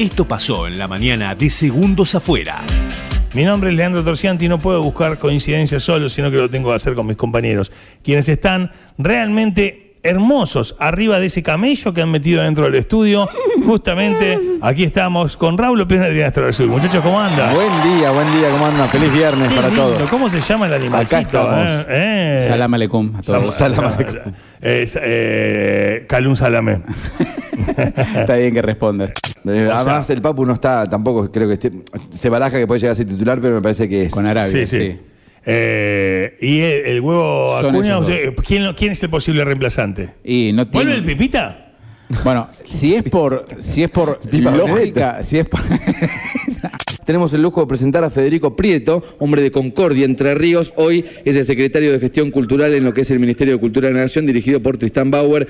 [0.00, 2.62] Esto pasó en la mañana de Segundos Afuera.
[3.34, 6.70] Mi nombre es Leandro Torcianti y no puedo buscar coincidencias solo, sino que lo tengo
[6.70, 7.70] que hacer con mis compañeros,
[8.02, 13.28] quienes están realmente hermosos arriba de ese camello que han metido dentro del estudio.
[13.66, 16.68] Justamente aquí estamos con Raúl López Adrián Sur.
[16.68, 17.54] Muchachos, ¿cómo andan?
[17.54, 18.88] Buen día, buen día, ¿cómo andan?
[18.88, 19.90] Feliz viernes Qué para lindo.
[19.90, 20.08] todos.
[20.08, 21.20] ¿Cómo se llama el animalcito?
[21.20, 21.66] estamos.
[21.68, 21.84] eh?
[21.90, 22.44] Eh.
[22.48, 23.54] Salam aleikum a todos.
[23.54, 24.32] Salam aleikum.
[24.62, 26.82] Es, eh, Calum Salame.
[28.14, 29.12] Está bien que respondas.
[29.46, 31.72] Eh, además, el Papu no está tampoco, creo que esté-
[32.12, 34.12] se baraja que puede llegar a ser titular, pero me parece que es.
[34.12, 34.92] Con Arabia, Sí, sí.
[34.92, 34.98] sí.
[35.46, 40.14] Eh, y el, el huevo Acuña, usted- ¿quién, quién es el posible reemplazante?
[40.22, 41.66] Y no tiene- ¿Vuelve el Pipita?
[42.24, 45.60] Bueno, si es por, si es por Pipa lógica, si es por,
[47.06, 50.72] Tenemos el lujo de presentar a Federico Prieto, hombre de Concordia, Entre Ríos.
[50.76, 53.88] Hoy es el secretario de Gestión Cultural en lo que es el Ministerio de Cultura
[53.88, 55.48] de la Nación, dirigido por Tristán Bauer.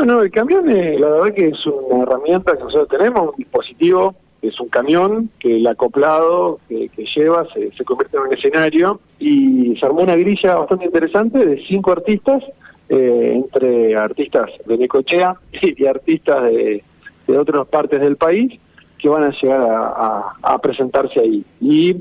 [0.00, 4.14] Bueno, el camión, eh, la verdad que es una herramienta que nosotros tenemos, un dispositivo,
[4.40, 9.84] es un camión que el acoplado que, lleva se, convierte en un escenario y se
[9.84, 12.42] armó una grilla bastante interesante de cinco artistas,
[12.88, 16.82] eh, entre artistas de Necochea y artistas de,
[17.26, 18.58] de otras partes del país
[18.98, 21.44] que van a llegar a, a- a presentarse ahí.
[21.60, 21.92] Y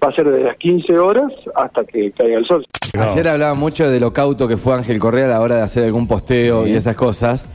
[0.00, 2.64] va a ser de las 15 horas hasta que caiga el sol.
[2.96, 5.84] Ayer hablaba mucho de lo cauto que fue Ángel Correa a la hora de hacer
[5.84, 7.48] algún posteo y esas cosas.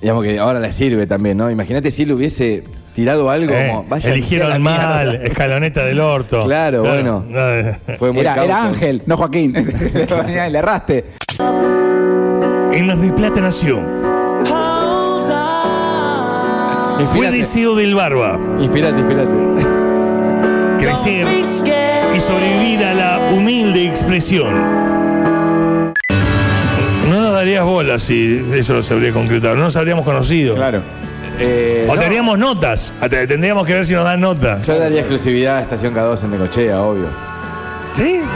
[0.00, 1.50] Digamos que ahora le sirve también, ¿no?
[1.50, 2.62] Imagínate si él hubiese
[2.94, 3.84] tirado algo Eh, como.
[3.84, 5.24] "Váyanse a eligieron la mal, mierda".
[5.26, 6.44] escaloneta del orto.
[6.44, 7.24] Claro, bueno.
[7.28, 7.78] no, eh.
[7.98, 8.44] Fue muy era, cauto.
[8.50, 9.52] era Ángel, no Joaquín.
[10.52, 11.04] Le erraste.
[12.72, 13.84] En la de Plata Nación.
[17.14, 19.30] Fue deseo del Barba inspirate, inspirate.
[20.78, 21.26] crecer
[22.28, 24.54] sobrevivir a la humilde expresión.
[27.08, 29.54] No nos darías bola si eso se habría concretado.
[29.56, 30.54] No nos habríamos conocido.
[30.54, 30.82] Claro.
[31.40, 32.92] Eh, O no, te haríamos notas.
[33.08, 34.66] Te- Tendríamos que ver si nos dan notas.
[34.66, 37.06] Yo daría exclusividad a Estación K2 en Necochea, obvio.
[37.96, 38.20] ¿Sí?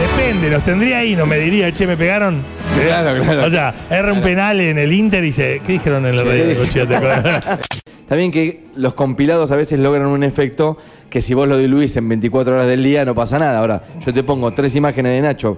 [0.00, 2.42] Depende, los tendría ahí, no me diría, che, me pegaron.
[2.82, 3.44] Claro, claro.
[3.46, 6.46] O sea, erra un penal en el Inter y dice, ¿qué dijeron en la radio
[6.46, 6.86] de Cochea?
[6.86, 7.44] ¿Te acuerdas?
[8.04, 10.76] Está bien que los compilados a veces logran un efecto
[11.08, 13.58] que si vos lo diluís en 24 horas del día no pasa nada.
[13.58, 15.56] Ahora, yo te pongo tres imágenes de Nacho,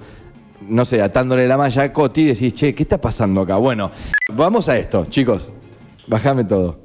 [0.69, 3.57] no sé, atándole la malla a Coti y decís, che, ¿qué está pasando acá?
[3.57, 3.91] Bueno,
[4.33, 5.51] vamos a esto, chicos.
[6.07, 6.79] Bajame todo.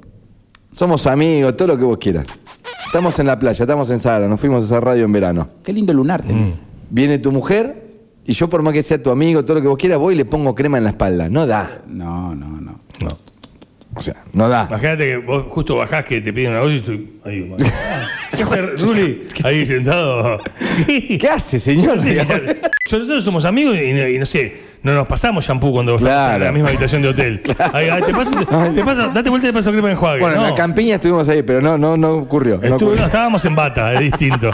[0.72, 2.26] Somos amigos, todo lo que vos quieras.
[2.86, 5.48] Estamos en la playa, estamos en Sahara, nos fuimos a hacer radio en verano.
[5.62, 6.58] Qué lindo lunar tenés.
[6.90, 7.84] Viene tu mujer
[8.26, 10.16] y yo por más que sea tu amigo, todo lo que vos quieras, voy y
[10.16, 11.28] le pongo crema en la espalda.
[11.28, 11.82] No da.
[11.86, 12.80] No, no, no.
[13.00, 13.31] No.
[13.94, 14.66] O sea, no da.
[14.70, 17.40] Imagínate que vos justo bajás que te piden una cosa y estoy ahí.
[17.42, 17.64] bueno.
[18.36, 19.28] ¿Qué hace Ruli?
[19.44, 20.38] Ahí sentado.
[20.86, 22.00] ¿Qué hace, señor?
[22.00, 26.14] Sí, sí, somos amigos y, no- y no sé, no nos pasamos shampoo cuando estamos
[26.14, 26.44] en Claro.
[26.46, 27.42] la misma habitación de hotel.
[27.72, 30.20] Ahí, ahí, te paso, te, te paso- date vuelta y te paso crema en enjuague.
[30.20, 30.44] Bueno, no.
[30.44, 32.56] en la campiña estuvimos ahí, pero no, no, no ocurrió.
[32.56, 33.00] no Estuve- ocurrió.
[33.00, 34.50] no, estábamos en bata, es distinto.